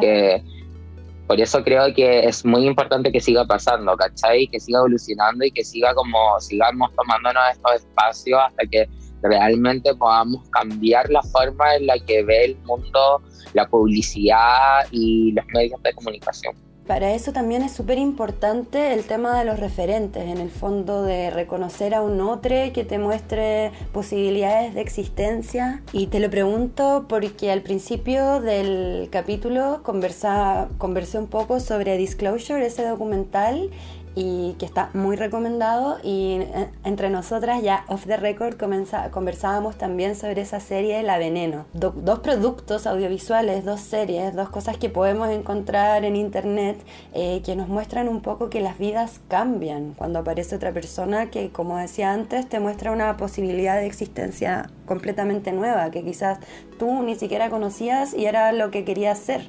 Que 0.00 0.42
por 1.26 1.40
eso 1.40 1.62
creo 1.62 1.92
que 1.94 2.26
es 2.26 2.44
muy 2.44 2.66
importante 2.66 3.10
que 3.12 3.20
siga 3.20 3.46
pasando, 3.46 3.96
¿cachai? 3.96 4.46
Que 4.48 4.60
siga 4.60 4.78
evolucionando 4.80 5.44
y 5.44 5.50
que 5.50 5.64
siga 5.64 5.94
como, 5.94 6.38
sigamos 6.40 6.90
tomándonos 6.94 7.42
estos 7.52 7.74
espacios 7.76 8.40
hasta 8.46 8.66
que 8.66 8.88
realmente 9.22 9.94
podamos 9.94 10.48
cambiar 10.50 11.08
la 11.10 11.22
forma 11.22 11.76
en 11.76 11.86
la 11.86 11.98
que 11.98 12.22
ve 12.24 12.44
el 12.46 12.56
mundo 12.64 13.22
la 13.54 13.68
publicidad 13.68 14.86
y 14.90 15.32
los 15.32 15.44
medios 15.54 15.82
de 15.82 15.92
comunicación. 15.92 16.54
Para 16.86 17.12
eso 17.12 17.32
también 17.32 17.62
es 17.62 17.72
súper 17.72 17.98
importante 17.98 18.92
el 18.92 19.04
tema 19.04 19.38
de 19.38 19.44
los 19.44 19.60
referentes, 19.60 20.28
en 20.28 20.38
el 20.38 20.50
fondo 20.50 21.02
de 21.02 21.30
reconocer 21.30 21.94
a 21.94 22.02
un 22.02 22.20
otro 22.20 22.56
que 22.74 22.84
te 22.84 22.98
muestre 22.98 23.70
posibilidades 23.92 24.74
de 24.74 24.80
existencia. 24.80 25.80
Y 25.92 26.08
te 26.08 26.18
lo 26.18 26.28
pregunto 26.28 27.06
porque 27.08 27.52
al 27.52 27.62
principio 27.62 28.40
del 28.40 29.08
capítulo 29.10 29.80
conversa, 29.84 30.68
conversé 30.78 31.18
un 31.18 31.28
poco 31.28 31.60
sobre 31.60 31.96
Disclosure, 31.96 32.66
ese 32.66 32.84
documental, 32.84 33.70
y 34.14 34.54
que 34.58 34.66
está 34.66 34.90
muy 34.94 35.16
recomendado. 35.16 35.98
Y 36.02 36.38
eh, 36.40 36.70
entre 36.84 37.10
nosotras 37.10 37.62
ya 37.62 37.84
off 37.88 38.06
the 38.06 38.16
record 38.16 38.56
conversábamos 39.10 39.76
también 39.76 40.16
sobre 40.16 40.42
esa 40.42 40.60
serie 40.60 41.02
La 41.02 41.18
Veneno. 41.18 41.66
dos 41.72 42.20
productos 42.20 42.86
audiovisuales, 42.86 43.64
dos 43.64 43.80
series, 43.80 44.34
dos 44.34 44.50
cosas 44.50 44.76
que 44.76 44.88
podemos 44.88 45.28
encontrar 45.30 46.04
en 46.04 46.16
internet 46.16 46.78
eh, 47.12 47.42
que 47.44 47.56
nos 47.56 47.68
muestran 47.68 48.08
un 48.08 48.20
poco 48.20 48.50
que 48.50 48.60
las 48.60 48.78
vidas 48.78 49.20
cambian. 49.28 49.94
Cuando 49.94 50.20
aparece 50.20 50.56
otra 50.56 50.72
persona 50.72 51.30
que 51.30 51.50
como 51.50 51.76
decía 51.76 52.12
antes 52.12 52.48
te 52.48 52.60
muestra 52.60 52.92
una 52.92 53.16
posibilidad 53.16 53.76
de 53.76 53.86
existencia 53.86 54.70
completamente 54.86 55.52
nueva 55.52 55.90
que 55.90 56.02
quizás 56.02 56.38
tú 56.78 57.02
ni 57.02 57.14
siquiera 57.14 57.50
conocías 57.50 58.14
y 58.14 58.26
era 58.26 58.52
lo 58.52 58.70
que 58.70 58.84
querías 58.84 59.18
ser 59.18 59.48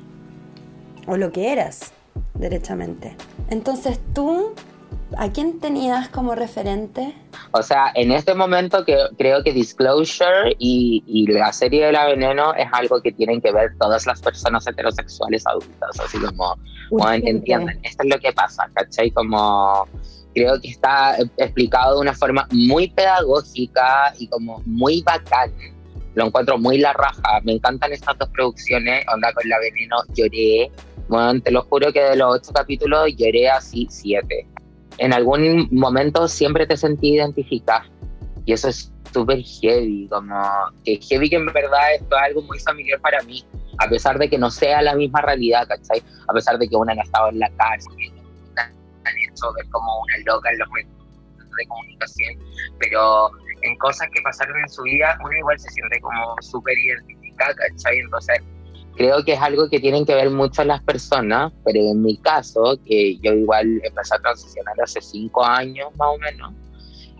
o 1.07 1.17
lo 1.17 1.31
que 1.31 1.51
eras 1.51 1.93
derechamente. 2.33 3.15
Entonces 3.49 3.99
tú, 4.13 4.53
¿a 5.17 5.29
quién 5.31 5.59
tenías 5.59 6.09
como 6.09 6.35
referente? 6.35 7.13
O 7.51 7.61
sea, 7.61 7.91
en 7.95 8.11
este 8.11 8.33
momento 8.33 8.83
que 8.85 8.97
creo 9.17 9.43
que 9.43 9.53
Disclosure 9.53 10.55
y, 10.57 11.03
y, 11.05 11.27
la 11.31 11.53
serie 11.53 11.85
de 11.85 11.91
la 11.91 12.05
veneno 12.05 12.53
es 12.55 12.67
algo 12.71 13.01
que 13.01 13.11
tienen 13.11 13.41
que 13.41 13.51
ver 13.51 13.75
todas 13.79 14.05
las 14.05 14.21
personas 14.21 14.65
heterosexuales 14.65 15.45
adultas, 15.45 15.99
así 15.99 16.17
como, 16.19 16.55
entiendan, 17.23 17.79
esto 17.83 18.03
es 18.03 18.09
lo 18.09 18.19
que 18.19 18.33
pasa, 18.33 18.69
¿cachai? 18.73 19.11
Como 19.11 19.87
creo 20.33 20.59
que 20.59 20.69
está 20.69 21.17
explicado 21.37 21.95
de 21.95 22.01
una 22.01 22.13
forma 22.13 22.47
muy 22.51 22.89
pedagógica 22.89 24.13
y 24.17 24.27
como 24.27 24.61
muy 24.65 25.01
bacán. 25.01 25.51
Lo 26.15 26.27
encuentro 26.27 26.57
muy 26.57 26.77
la 26.77 26.93
raja. 26.93 27.39
Me 27.43 27.53
encantan 27.53 27.91
estas 27.91 28.17
dos 28.19 28.29
producciones. 28.29 29.03
Onda 29.11 29.31
con 29.33 29.47
la 29.49 29.57
veneno 29.59 29.97
lloré 30.13 30.71
bueno, 31.07 31.41
te 31.41 31.51
lo 31.51 31.63
juro 31.63 31.91
que 31.91 32.01
de 32.01 32.15
los 32.15 32.35
ocho 32.35 32.51
capítulos 32.53 33.09
lloré 33.15 33.49
así 33.49 33.87
siete. 33.89 34.47
En 34.97 35.13
algún 35.13 35.67
momento 35.71 36.27
siempre 36.27 36.67
te 36.67 36.77
sentí 36.77 37.15
identificar 37.15 37.83
y 38.45 38.53
eso 38.53 38.69
es 38.69 38.91
súper 39.11 39.41
heavy, 39.41 40.07
como 40.09 40.35
que 40.83 40.99
heavy 41.01 41.29
que 41.29 41.35
en 41.35 41.45
verdad 41.45 41.95
esto 41.95 42.15
es 42.15 42.21
algo 42.21 42.41
muy 42.43 42.59
familiar 42.59 42.99
para 42.99 43.21
mí, 43.23 43.45
a 43.77 43.87
pesar 43.87 44.17
de 44.17 44.29
que 44.29 44.37
no 44.37 44.49
sea 44.49 44.81
la 44.81 44.95
misma 44.95 45.21
realidad, 45.21 45.67
¿cachai? 45.67 46.01
A 46.27 46.33
pesar 46.33 46.57
de 46.57 46.67
que 46.67 46.75
una 46.75 46.93
ha 46.93 47.01
estado 47.03 47.29
en 47.29 47.39
la 47.39 47.49
cárcel, 47.57 47.93
han 48.57 49.17
hecho 49.17 49.53
ver 49.53 49.69
como 49.69 50.01
una 50.01 50.17
loca 50.25 50.49
en 50.51 50.59
los 50.59 50.69
medios 50.69 50.91
de 51.57 51.67
comunicación, 51.67 52.35
pero 52.79 53.29
en 53.61 53.77
cosas 53.77 54.07
que 54.13 54.21
pasaron 54.21 54.57
en 54.59 54.69
su 54.69 54.81
vida, 54.83 55.17
uno 55.23 55.37
igual 55.37 55.59
se 55.59 55.69
siente 55.69 55.99
como 56.01 56.35
súper 56.41 56.77
identificada, 56.77 57.53
¿cachai? 57.55 57.99
Entonces, 57.99 58.41
creo 58.95 59.23
que 59.23 59.33
es 59.33 59.41
algo 59.41 59.69
que 59.69 59.79
tienen 59.79 60.05
que 60.05 60.15
ver 60.15 60.29
mucho 60.29 60.63
las 60.63 60.81
personas, 60.83 61.51
pero 61.63 61.79
en 61.79 62.01
mi 62.01 62.17
caso, 62.17 62.77
que 62.85 63.17
yo 63.17 63.33
igual 63.33 63.81
empecé 63.83 64.15
a 64.15 64.19
transicionar 64.19 64.75
hace 64.83 65.01
cinco 65.01 65.43
años 65.43 65.89
más 65.97 66.09
o 66.09 66.17
menos, 66.17 66.53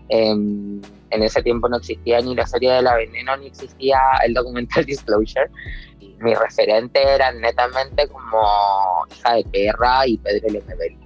em, 0.08 0.80
en 1.10 1.22
ese 1.22 1.42
tiempo 1.42 1.68
no 1.68 1.76
existía 1.76 2.20
ni 2.20 2.34
la 2.34 2.46
serie 2.46 2.72
de 2.72 2.82
la 2.82 2.96
veneno 2.96 3.36
ni 3.36 3.46
existía 3.46 3.98
el 4.26 4.34
documental 4.34 4.84
Disclosure. 4.86 5.50
Y 6.00 6.14
mi 6.20 6.34
referente 6.34 7.00
era 7.02 7.32
netamente 7.32 8.08
como 8.08 9.06
hija 9.16 9.34
de 9.34 9.44
perra 9.44 10.06
y 10.06 10.16
Pedro 10.18 10.48
Lemebel. 10.50 10.96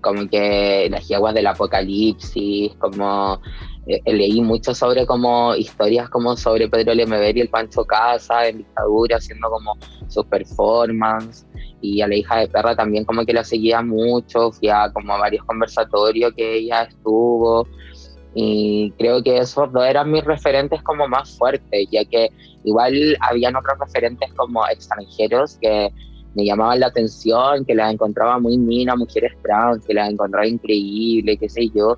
Como 0.00 0.28
que 0.28 0.88
las 0.90 1.06
yeguas 1.08 1.34
del 1.34 1.46
apocalipsis, 1.46 2.74
como 2.76 3.40
leí 3.86 4.40
mucho 4.40 4.74
sobre 4.74 5.06
como 5.06 5.54
historias 5.54 6.08
como 6.08 6.36
sobre 6.36 6.68
Pedro 6.68 6.94
Lemebel 6.94 7.36
y 7.36 7.40
el 7.42 7.48
Pancho 7.48 7.84
Casa 7.84 8.48
en 8.48 8.58
dictadura, 8.58 9.16
haciendo 9.16 9.50
como 9.50 9.76
sus 10.08 10.24
performance. 10.26 11.46
Y 11.80 12.00
a 12.00 12.08
la 12.08 12.16
hija 12.16 12.38
de 12.38 12.48
perra 12.48 12.74
también 12.74 13.04
como 13.04 13.26
que 13.26 13.34
la 13.34 13.44
seguía 13.44 13.82
mucho, 13.82 14.50
fui 14.52 14.68
a 14.68 14.90
como 14.92 15.18
varios 15.18 15.44
conversatorios 15.44 16.32
que 16.34 16.56
ella 16.56 16.84
estuvo. 16.84 17.68
Y 18.34 18.90
creo 18.98 19.22
que 19.22 19.38
esos 19.38 19.70
dos 19.72 19.84
eran 19.84 20.10
mis 20.10 20.24
referentes 20.24 20.82
como 20.82 21.06
más 21.06 21.36
fuertes, 21.36 21.86
ya 21.90 22.04
que 22.04 22.30
igual 22.64 23.16
habían 23.20 23.54
otros 23.54 23.78
referentes 23.78 24.32
como 24.34 24.66
extranjeros 24.66 25.58
que 25.60 25.92
me 26.34 26.44
llamaban 26.44 26.80
la 26.80 26.86
atención, 26.86 27.64
que 27.64 27.74
las 27.74 27.92
encontraba 27.92 28.40
muy 28.40 28.58
mina, 28.58 28.96
mujeres 28.96 29.32
trans, 29.42 29.86
que 29.86 29.94
las 29.94 30.10
encontraba 30.10 30.46
increíble, 30.48 31.36
qué 31.36 31.48
sé 31.48 31.68
yo 31.72 31.96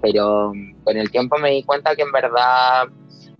pero 0.00 0.52
con 0.84 0.96
el 0.96 1.10
tiempo 1.10 1.38
me 1.38 1.50
di 1.50 1.62
cuenta 1.62 1.94
que 1.94 2.02
en 2.02 2.12
verdad 2.12 2.88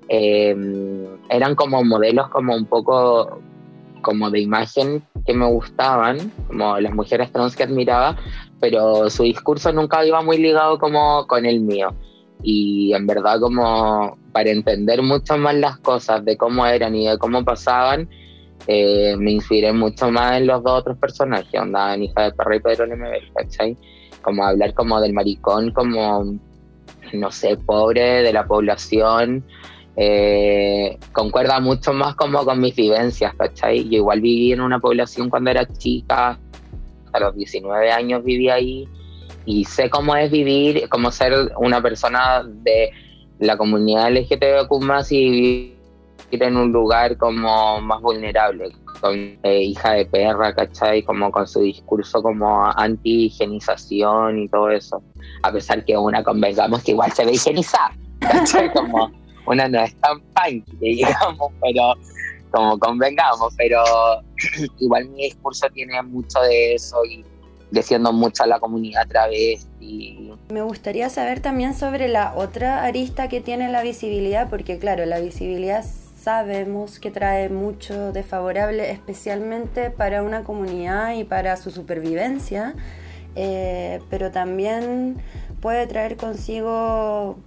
em, 0.08 1.06
eran 1.28 1.54
como 1.54 1.84
modelos 1.84 2.28
como 2.28 2.54
un 2.54 2.66
poco 2.66 3.40
como 4.02 4.30
de 4.30 4.40
imagen 4.40 5.02
que 5.26 5.34
me 5.34 5.46
gustaban, 5.46 6.32
como 6.46 6.78
las 6.78 6.94
mujeres 6.94 7.32
trans 7.32 7.56
que 7.56 7.64
admiraba, 7.64 8.16
pero 8.60 9.10
su 9.10 9.24
discurso 9.24 9.72
nunca 9.72 10.04
iba 10.04 10.22
muy 10.22 10.38
ligado 10.38 10.78
como 10.78 11.26
con 11.26 11.44
el 11.46 11.60
mío. 11.60 11.94
Y 12.42 12.92
en 12.94 13.06
verdad 13.06 13.40
como 13.40 14.16
para 14.32 14.50
entender 14.50 15.02
mucho 15.02 15.36
más 15.36 15.54
las 15.56 15.78
cosas 15.78 16.24
de 16.24 16.36
cómo 16.36 16.64
eran 16.64 16.94
y 16.94 17.08
de 17.08 17.18
cómo 17.18 17.44
pasaban, 17.44 18.08
eh, 18.66 19.16
me 19.16 19.32
inspiré 19.32 19.72
mucho 19.72 20.10
más 20.10 20.36
en 20.36 20.46
los 20.46 20.62
dos 20.62 20.80
otros 20.80 20.98
personajes, 20.98 21.60
onda 21.60 21.96
Hija 21.96 22.24
de 22.24 22.32
Perra 22.32 22.56
y 22.56 22.60
Pedro 22.60 22.86
Lemebel, 22.86 23.32
¿cachai? 23.34 23.76
Como 24.22 24.44
hablar 24.44 24.74
como 24.74 25.00
del 25.00 25.12
maricón, 25.12 25.72
como 25.72 26.38
no 27.14 27.30
sé, 27.30 27.56
pobre 27.56 28.22
de 28.22 28.32
la 28.32 28.46
población, 28.46 29.44
eh, 29.96 30.96
concuerda 31.12 31.60
mucho 31.60 31.92
más 31.92 32.14
como 32.14 32.44
con 32.44 32.60
mis 32.60 32.76
vivencias, 32.76 33.34
¿cachai? 33.34 33.84
Yo 33.88 33.96
igual 33.96 34.20
viví 34.20 34.52
en 34.52 34.60
una 34.60 34.78
población 34.78 35.28
cuando 35.28 35.50
era 35.50 35.66
chica, 35.66 36.38
a 37.12 37.20
los 37.20 37.34
19 37.34 37.90
años 37.90 38.22
viví 38.22 38.48
ahí 38.48 38.88
y 39.44 39.64
sé 39.64 39.88
cómo 39.90 40.14
es 40.14 40.30
vivir, 40.30 40.88
cómo 40.88 41.10
ser 41.10 41.32
una 41.58 41.80
persona 41.82 42.44
de 42.44 42.90
la 43.38 43.56
comunidad 43.56 44.10
LGTBQ 44.12 44.80
más 44.82 45.10
y 45.10 45.30
vivir 45.30 45.78
en 46.30 46.56
un 46.56 46.70
lugar 46.70 47.16
como 47.16 47.80
más 47.80 48.00
vulnerable, 48.00 48.70
con 49.00 49.14
eh, 49.42 49.62
hija 49.62 49.92
de 49.92 50.06
perra, 50.06 50.54
¿cachai? 50.54 51.02
Como 51.02 51.30
con 51.30 51.46
su 51.46 51.60
discurso 51.60 52.22
como 52.22 52.66
anti-higienización 52.76 54.40
y 54.40 54.48
todo 54.48 54.70
eso. 54.70 55.02
A 55.42 55.52
pesar 55.52 55.84
que 55.84 55.96
una 55.96 56.22
convengamos 56.22 56.82
que 56.82 56.92
igual 56.92 57.12
se 57.12 57.24
ve 57.24 57.32
higienizada, 57.32 57.96
¿cachai? 58.20 58.72
Como 58.72 59.10
una 59.46 59.68
no 59.68 59.80
es 59.80 59.94
tan 60.00 60.20
punk, 60.20 60.64
digamos, 60.80 61.52
pero 61.60 61.94
como 62.50 62.78
convengamos, 62.78 63.54
pero 63.56 63.82
igual 64.78 65.08
mi 65.10 65.24
discurso 65.24 65.68
tiene 65.70 66.00
mucho 66.02 66.40
de 66.40 66.74
eso 66.74 67.04
y 67.04 67.24
defiendo 67.70 68.12
mucho 68.12 68.44
a 68.44 68.46
la 68.46 68.58
comunidad 68.58 69.06
travesti. 69.06 70.32
Me 70.50 70.62
gustaría 70.62 71.10
saber 71.10 71.40
también 71.40 71.74
sobre 71.74 72.08
la 72.08 72.34
otra 72.34 72.84
arista 72.84 73.28
que 73.28 73.40
tiene 73.40 73.70
la 73.70 73.82
visibilidad, 73.82 74.48
porque 74.48 74.78
claro, 74.78 75.04
la 75.04 75.20
visibilidad 75.20 75.84
sabemos 76.28 76.98
que 76.98 77.10
trae 77.10 77.48
mucho 77.48 78.12
desfavorable, 78.12 78.90
especialmente 78.90 79.88
para 79.88 80.22
una 80.22 80.44
comunidad 80.44 81.14
y 81.14 81.24
para 81.24 81.56
su 81.56 81.70
supervivencia, 81.70 82.74
eh, 83.34 84.00
pero 84.10 84.30
también 84.30 85.16
puede 85.62 85.86
traer 85.86 86.18
consigo 86.18 87.38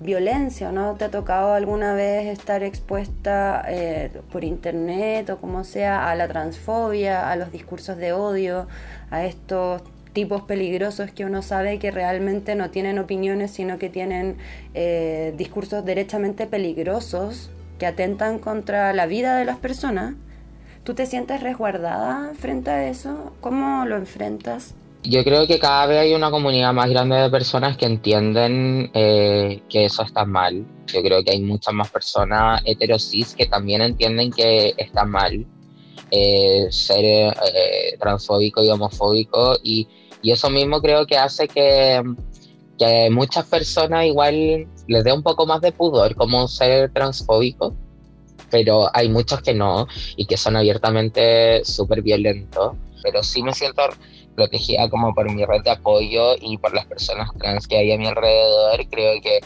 violencia, 0.00 0.72
¿no? 0.72 0.96
¿Te 0.96 1.04
ha 1.04 1.10
tocado 1.12 1.52
alguna 1.52 1.94
vez 1.94 2.26
estar 2.26 2.64
expuesta 2.64 3.64
eh, 3.68 4.10
por 4.32 4.42
internet 4.42 5.30
o 5.30 5.38
como 5.38 5.62
sea 5.62 6.10
a 6.10 6.16
la 6.16 6.26
transfobia, 6.26 7.30
a 7.30 7.36
los 7.36 7.52
discursos 7.52 7.98
de 7.98 8.14
odio, 8.14 8.66
a 9.12 9.24
estos 9.24 9.82
tipos 10.12 10.42
peligrosos 10.42 11.12
que 11.12 11.24
uno 11.24 11.40
sabe 11.40 11.78
que 11.78 11.92
realmente 11.92 12.56
no 12.56 12.70
tienen 12.70 12.98
opiniones, 12.98 13.52
sino 13.52 13.78
que 13.78 13.90
tienen 13.90 14.38
eh, 14.74 15.32
discursos 15.36 15.84
derechamente 15.84 16.48
peligrosos 16.48 17.52
que 17.78 17.86
atentan 17.86 18.38
contra 18.38 18.92
la 18.92 19.06
vida 19.06 19.36
de 19.36 19.44
las 19.44 19.58
personas, 19.58 20.14
¿tú 20.84 20.94
te 20.94 21.06
sientes 21.06 21.42
resguardada 21.42 22.32
frente 22.34 22.70
a 22.70 22.88
eso? 22.88 23.32
¿Cómo 23.40 23.84
lo 23.84 23.96
enfrentas? 23.96 24.74
Yo 25.02 25.22
creo 25.22 25.46
que 25.46 25.58
cada 25.58 25.86
vez 25.86 25.98
hay 25.98 26.14
una 26.14 26.30
comunidad 26.30 26.72
más 26.72 26.88
grande 26.88 27.16
de 27.16 27.28
personas 27.28 27.76
que 27.76 27.84
entienden 27.84 28.90
eh, 28.94 29.60
que 29.68 29.84
eso 29.84 30.02
está 30.02 30.24
mal. 30.24 30.64
Yo 30.86 31.02
creo 31.02 31.22
que 31.22 31.32
hay 31.32 31.42
muchas 31.42 31.74
más 31.74 31.90
personas 31.90 32.62
heterosis 32.64 33.34
que 33.34 33.44
también 33.44 33.82
entienden 33.82 34.30
que 34.30 34.72
está 34.78 35.04
mal 35.04 35.44
eh, 36.10 36.68
ser 36.70 37.04
eh, 37.04 37.96
transfóbico 38.00 38.62
y 38.62 38.70
homofóbico. 38.70 39.58
Y, 39.62 39.86
y, 40.22 40.30
eso 40.30 40.48
mismo 40.48 40.80
creo 40.80 41.06
que 41.06 41.18
hace 41.18 41.48
que, 41.48 42.02
que 42.78 43.08
muchas 43.10 43.46
personas 43.46 44.06
igual 44.06 44.66
les 44.88 45.04
dé 45.04 45.12
un 45.12 45.22
poco 45.22 45.46
más 45.46 45.60
de 45.60 45.72
pudor 45.72 46.14
como 46.14 46.48
ser 46.48 46.92
transfóbico, 46.92 47.74
pero 48.50 48.88
hay 48.92 49.08
muchos 49.08 49.42
que 49.42 49.54
no 49.54 49.86
y 50.16 50.26
que 50.26 50.36
son 50.36 50.56
abiertamente 50.56 51.64
súper 51.64 52.02
violentos. 52.02 52.76
Pero 53.02 53.22
sí 53.22 53.42
me 53.42 53.52
siento 53.52 53.82
protegida 54.34 54.88
como 54.88 55.14
por 55.14 55.30
mi 55.30 55.44
red 55.44 55.62
de 55.62 55.70
apoyo 55.70 56.34
y 56.40 56.56
por 56.58 56.74
las 56.74 56.86
personas 56.86 57.30
trans 57.38 57.66
que 57.66 57.76
hay 57.76 57.92
a 57.92 57.98
mi 57.98 58.06
alrededor. 58.06 58.86
Creo 58.90 59.20
que 59.20 59.40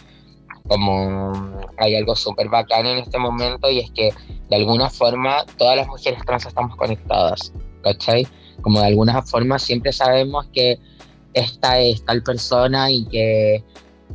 como 0.68 1.32
hay 1.78 1.97
algo 1.97 2.14
súper 2.14 2.49
bacán 2.49 2.87
en 2.87 2.99
este 2.99 3.18
momento 3.18 3.70
y 3.70 3.80
es 3.80 3.90
que 3.90 4.12
de 4.49 4.56
alguna 4.56 4.90
forma 4.90 5.44
todas 5.56 5.76
las 5.76 5.87
mujeres 5.87 6.20
trans 6.26 6.47
estamos 6.47 6.76
conectadas, 6.76 7.52
¿cachai? 7.82 8.26
Como 8.61 8.80
de 8.80 8.87
alguna 8.87 9.23
forma 9.23 9.58
siempre 9.58 9.92
sabemos 9.92 10.47
que 10.52 10.78
esta 11.38 11.78
es 11.78 12.04
tal 12.04 12.23
persona 12.23 12.90
y 12.90 13.07
que 13.07 13.64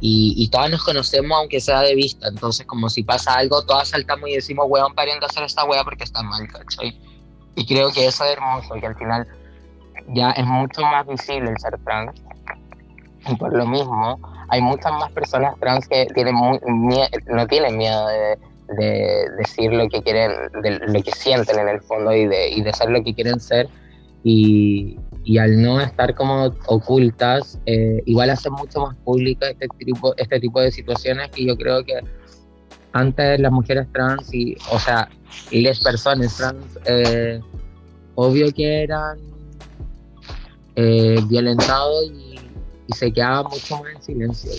y, 0.01 0.49
todas 0.49 0.71
nos 0.71 0.83
conocemos 0.83 1.37
aunque 1.37 1.61
sea 1.61 1.81
de 1.81 1.95
vista, 1.95 2.27
entonces 2.27 2.65
como 2.65 2.89
si 2.89 3.03
pasa 3.03 3.35
algo, 3.35 3.63
todas 3.63 3.89
saltamos 3.89 4.29
y 4.29 4.35
decimos, 4.35 4.65
weón, 4.67 4.93
paren 4.95 5.19
de 5.19 5.25
hacer 5.25 5.43
esta 5.43 5.63
wea 5.65 5.83
porque 5.83 6.03
está 6.03 6.21
mal, 6.23 6.47
¿cachai? 6.47 6.99
Y 7.55 7.65
creo 7.65 7.91
que 7.91 8.07
eso 8.07 8.25
es 8.25 8.31
hermoso, 8.33 8.73
que 8.79 8.87
al 8.87 8.95
final 8.95 9.27
ya 10.09 10.31
es 10.31 10.45
mucho 10.45 10.81
más 10.81 11.07
visible 11.07 11.51
el 11.51 11.57
ser 11.59 11.77
trans. 11.85 12.19
Y 13.29 13.35
por 13.35 13.53
lo 13.53 13.65
mismo, 13.65 14.19
hay 14.49 14.61
muchas 14.61 14.91
más 14.93 15.11
personas 15.11 15.57
trans 15.59 15.87
que 15.87 16.07
tienen 16.13 16.35
muy, 16.35 16.59
no 17.27 17.47
tienen 17.47 17.77
miedo 17.77 18.07
de, 18.07 18.37
de, 18.75 19.29
decir 19.37 19.71
lo 19.71 19.87
que 19.87 20.01
quieren, 20.01 20.31
de 20.61 20.79
lo 20.79 21.01
que 21.01 21.11
sienten 21.11 21.59
en 21.59 21.69
el 21.69 21.81
fondo 21.81 22.13
y 22.13 22.25
de, 22.25 22.49
y 22.49 22.61
de 22.61 22.73
ser 22.73 22.89
lo 22.89 23.01
que 23.03 23.13
quieren 23.13 23.39
ser. 23.39 23.69
Y, 24.23 24.97
y 25.23 25.37
al 25.37 25.61
no 25.61 25.79
estar 25.79 26.15
como 26.15 26.53
ocultas, 26.67 27.59
eh, 27.65 28.01
igual 28.05 28.29
hace 28.29 28.49
mucho 28.49 28.81
más 28.81 28.95
pública 28.97 29.49
este 29.49 29.67
tipo, 29.79 30.13
este 30.17 30.39
tipo 30.39 30.59
de 30.59 30.71
situaciones 30.71 31.29
que 31.29 31.45
yo 31.45 31.55
creo 31.57 31.83
que 31.83 31.99
antes 32.91 33.39
las 33.39 33.51
mujeres 33.51 33.87
trans 33.91 34.33
y, 34.33 34.55
o 34.71 34.79
sea, 34.79 35.09
las 35.51 35.79
personas 35.79 36.35
trans, 36.37 36.79
eh, 36.85 37.39
obvio 38.15 38.51
que 38.53 38.83
eran 38.83 39.17
eh, 40.75 41.19
violentados 41.27 42.11
y, 42.11 42.33
se 42.93 43.11
quedaban 43.11 43.45
mucho 43.45 43.77
más 43.77 43.95
en 43.95 44.01
silencio. 44.03 44.51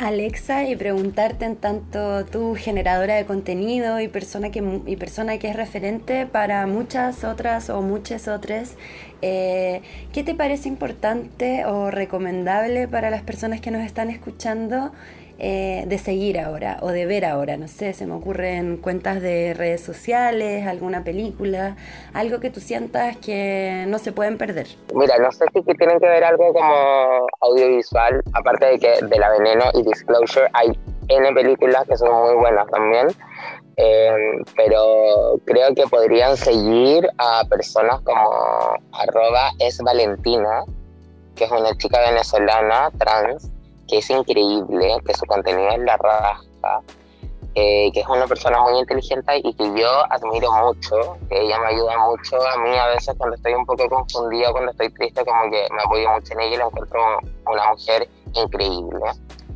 Alexa, 0.00 0.64
y 0.64 0.76
preguntarte 0.76 1.44
en 1.44 1.56
tanto 1.56 2.24
tú, 2.24 2.54
generadora 2.56 3.16
de 3.16 3.26
contenido 3.26 4.00
y 4.00 4.08
persona 4.08 4.50
que, 4.50 4.64
y 4.86 4.96
persona 4.96 5.36
que 5.38 5.50
es 5.50 5.56
referente 5.56 6.24
para 6.24 6.66
muchas 6.66 7.22
otras 7.22 7.68
o 7.68 7.82
muchas 7.82 8.26
otras, 8.26 8.76
eh, 9.20 9.82
¿qué 10.14 10.24
te 10.24 10.34
parece 10.34 10.70
importante 10.70 11.66
o 11.66 11.90
recomendable 11.90 12.88
para 12.88 13.10
las 13.10 13.20
personas 13.20 13.60
que 13.60 13.70
nos 13.70 13.84
están 13.84 14.08
escuchando 14.08 14.90
eh, 15.40 15.84
de 15.86 15.98
seguir 15.98 16.38
ahora 16.38 16.78
o 16.82 16.88
de 16.88 17.06
ver 17.06 17.24
ahora. 17.24 17.56
No 17.56 17.66
sé, 17.66 17.92
se 17.92 18.06
me 18.06 18.14
ocurren 18.14 18.76
cuentas 18.76 19.20
de 19.22 19.54
redes 19.54 19.82
sociales, 19.82 20.66
alguna 20.66 21.02
película, 21.02 21.76
algo 22.12 22.40
que 22.40 22.50
tú 22.50 22.60
sientas 22.60 23.16
que 23.16 23.84
no 23.88 23.98
se 23.98 24.12
pueden 24.12 24.38
perder. 24.38 24.66
Mira, 24.94 25.18
no 25.18 25.32
sé 25.32 25.46
si 25.54 25.62
tienen 25.62 25.98
que 25.98 26.06
ver 26.06 26.24
algo 26.24 26.52
como 26.52 27.26
audiovisual, 27.40 28.22
aparte 28.34 28.66
de 28.66 28.78
que 28.78 29.06
de 29.06 29.18
La 29.18 29.30
Veneno 29.30 29.64
y 29.74 29.82
Disclosure 29.82 30.48
hay 30.52 30.78
N 31.08 31.32
películas 31.32 31.86
que 31.88 31.96
son 31.96 32.12
muy 32.22 32.34
buenas 32.34 32.66
también. 32.68 33.08
Eh, 33.76 34.42
pero 34.56 35.40
creo 35.46 35.74
que 35.74 35.86
podrían 35.86 36.36
seguir 36.36 37.08
a 37.16 37.44
personas 37.48 38.00
como 38.02 38.20
arroba 38.92 39.52
es 39.58 39.78
Valentina, 39.80 40.64
que 41.34 41.44
es 41.44 41.50
una 41.50 41.74
chica 41.78 41.98
venezolana 42.00 42.90
trans, 42.98 43.50
que 43.90 43.98
es 43.98 44.08
increíble, 44.08 44.96
que 45.04 45.14
su 45.14 45.26
contenido 45.26 45.68
es 45.70 45.80
la 45.80 45.96
raja, 45.96 46.80
eh, 47.56 47.90
que 47.92 48.00
es 48.00 48.06
una 48.06 48.26
persona 48.28 48.60
muy 48.60 48.78
inteligente 48.78 49.40
y 49.42 49.52
que 49.54 49.64
yo 49.80 50.04
admiro 50.10 50.52
mucho, 50.52 51.18
que 51.28 51.40
ella 51.40 51.58
me 51.58 51.66
ayuda 51.74 51.98
mucho 51.98 52.36
a 52.46 52.58
mí 52.58 52.76
a 52.76 52.86
veces 52.86 53.14
cuando 53.18 53.34
estoy 53.34 53.54
un 53.54 53.66
poco 53.66 53.88
confundido, 53.88 54.52
cuando 54.52 54.70
estoy 54.70 54.90
triste, 54.90 55.24
como 55.24 55.50
que 55.50 55.66
me 55.74 55.82
apoyo 55.82 56.08
mucho 56.10 56.32
en 56.34 56.40
ella 56.40 56.54
y 56.54 56.58
la 56.58 56.66
encuentro 56.66 57.18
una 57.46 57.70
mujer 57.70 58.08
increíble, 58.34 59.00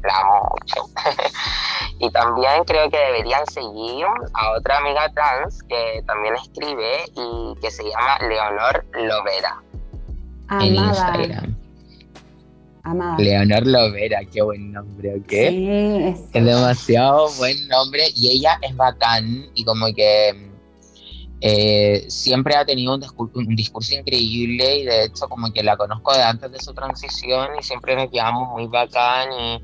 la 0.02 0.18
amo 0.18 0.50
mucho. 0.50 0.82
y 2.00 2.10
también 2.10 2.64
creo 2.64 2.90
que 2.90 2.98
deberían 2.98 3.46
seguir 3.46 4.06
a 4.34 4.50
otra 4.58 4.78
amiga 4.78 5.08
trans 5.12 5.62
que 5.62 6.02
también 6.06 6.34
escribe 6.34 7.04
y 7.14 7.54
que 7.60 7.70
se 7.70 7.84
llama 7.84 8.18
Leonor 8.18 8.84
Lovera 8.94 9.62
en 10.60 10.74
Instagram. 10.74 11.53
Leonor 13.18 13.66
Lovera, 13.66 14.20
qué 14.30 14.42
buen 14.42 14.72
nombre, 14.72 15.14
¿ok? 15.16 15.30
Sí, 15.30 15.68
es, 15.70 16.32
demasiado 16.32 17.30
buen 17.38 17.66
nombre 17.68 18.04
y 18.14 18.30
ella 18.30 18.58
es 18.60 18.76
bacán 18.76 19.46
y 19.54 19.64
como 19.64 19.86
que 19.94 20.50
eh, 21.40 22.04
siempre 22.08 22.54
ha 22.56 22.64
tenido 22.64 22.94
un 22.94 23.00
discurso, 23.56 23.94
increíble 23.94 24.78
y 24.78 24.84
de 24.84 25.04
hecho 25.04 25.28
como 25.28 25.50
que 25.52 25.62
la 25.62 25.76
conozco 25.76 26.14
de 26.14 26.22
antes 26.22 26.52
de 26.52 26.60
su 26.60 26.74
transición 26.74 27.48
y 27.58 27.62
siempre 27.62 27.96
nos 27.96 28.10
llevamos 28.10 28.50
muy 28.50 28.66
bacán 28.66 29.28
y, 29.32 29.62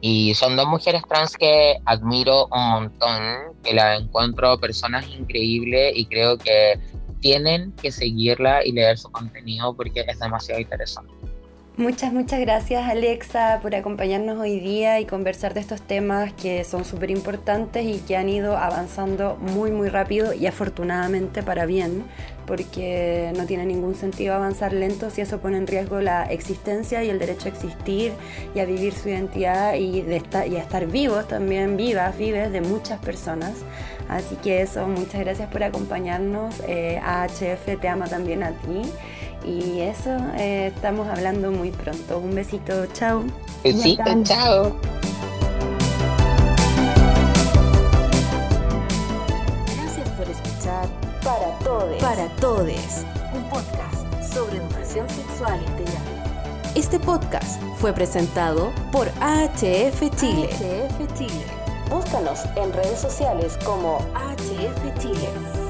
y 0.00 0.34
son 0.34 0.56
dos 0.56 0.66
mujeres 0.66 1.02
trans 1.08 1.36
que 1.36 1.76
admiro 1.84 2.48
un 2.50 2.70
montón, 2.70 3.22
que 3.62 3.72
la 3.72 3.96
encuentro 3.96 4.58
personas 4.58 5.08
increíbles 5.08 5.92
y 5.94 6.06
creo 6.06 6.36
que 6.38 6.80
tienen 7.20 7.72
que 7.72 7.90
seguirla 7.90 8.64
y 8.64 8.72
leer 8.72 8.98
su 8.98 9.10
contenido 9.10 9.74
porque 9.74 10.04
es 10.06 10.18
demasiado 10.18 10.60
interesante. 10.60 11.15
Muchas, 11.78 12.10
muchas 12.10 12.40
gracias 12.40 12.88
Alexa 12.88 13.58
por 13.60 13.74
acompañarnos 13.74 14.38
hoy 14.40 14.60
día 14.60 14.98
y 14.98 15.04
conversar 15.04 15.52
de 15.52 15.60
estos 15.60 15.82
temas 15.82 16.32
que 16.32 16.64
son 16.64 16.86
súper 16.86 17.10
importantes 17.10 17.84
y 17.84 17.98
que 17.98 18.16
han 18.16 18.30
ido 18.30 18.56
avanzando 18.56 19.36
muy, 19.36 19.70
muy 19.70 19.90
rápido 19.90 20.32
y 20.32 20.46
afortunadamente 20.46 21.42
para 21.42 21.66
bien, 21.66 22.04
porque 22.46 23.30
no 23.36 23.44
tiene 23.44 23.66
ningún 23.66 23.94
sentido 23.94 24.32
avanzar 24.32 24.72
lento 24.72 25.10
si 25.10 25.20
eso 25.20 25.38
pone 25.40 25.58
en 25.58 25.66
riesgo 25.66 26.00
la 26.00 26.24
existencia 26.24 27.04
y 27.04 27.10
el 27.10 27.18
derecho 27.18 27.44
a 27.44 27.52
existir 27.52 28.12
y 28.54 28.60
a 28.60 28.64
vivir 28.64 28.94
su 28.94 29.10
identidad 29.10 29.74
y, 29.74 30.00
a 30.00 30.58
estar 30.58 30.86
vivos 30.86 31.28
también, 31.28 31.76
vivas, 31.76 32.16
vives 32.16 32.52
de 32.52 32.62
muchas 32.62 33.00
personas. 33.00 33.52
Así 34.08 34.36
que 34.36 34.62
eso, 34.62 34.88
muchas 34.88 35.20
gracias 35.20 35.50
por 35.50 35.62
acompañarnos. 35.62 36.54
Eh, 36.66 36.98
AHF 37.04 37.78
te 37.78 37.88
ama 37.88 38.06
también 38.06 38.44
a 38.44 38.52
ti. 38.52 38.80
Y 39.44 39.80
eso, 39.80 40.10
eh, 40.36 40.72
estamos 40.74 41.06
hablando 41.08 41.50
muy 41.52 41.70
pronto. 41.70 42.18
Un 42.18 42.34
besito, 42.34 42.86
chao. 42.92 43.24
Besito, 43.62 44.02
chao. 44.24 44.76
Gracias 49.76 50.08
por 50.10 50.28
escuchar 50.30 50.88
Para 51.22 51.58
Todes. 51.60 52.02
Para 52.02 52.28
Todes, 52.36 53.04
un 53.34 53.42
podcast 53.50 54.32
sobre 54.32 54.56
educación 54.56 55.08
sexual 55.08 55.60
integral. 55.60 56.02
Este 56.74 56.98
podcast 57.00 57.62
fue 57.78 57.92
presentado 57.92 58.72
por 58.92 59.08
AHF 59.20 60.10
Chile. 60.16 60.48
AHF 60.52 61.14
Chile. 61.18 61.44
Búscanos 61.88 62.40
en 62.56 62.72
redes 62.72 62.98
sociales 62.98 63.56
como 63.64 63.98
AHF 64.14 64.98
Chile. 64.98 65.65